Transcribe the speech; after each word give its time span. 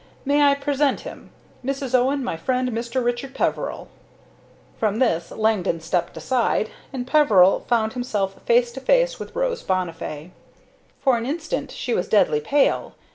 May 0.25 0.41
I 0.41 0.55
present 0.55 1.01
him? 1.01 1.29
Mrs. 1.63 1.93
Owen, 1.93 2.23
my 2.23 2.35
friend 2.35 2.69
Mr. 2.71 3.03
Richard 3.05 3.35
Peveril." 3.35 3.87
With 4.81 4.97
this 4.99 5.29
Langdon 5.29 5.79
stepped 5.79 6.17
aside, 6.17 6.71
and 6.91 7.05
Peveril 7.05 7.59
found 7.67 7.93
himself 7.93 8.41
face 8.47 8.71
to 8.71 8.79
face 8.81 9.19
with 9.19 9.35
Rose 9.35 9.61
Bonnifay. 9.61 10.31
For 11.01 11.17
an 11.17 11.27
instant 11.27 11.69
she 11.69 11.93
was 11.93 12.07
deadly 12.09 12.39
pale. 12.39 12.95